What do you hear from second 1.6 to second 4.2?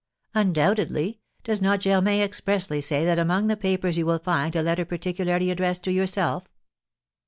not Germain expressly say that among the papers you will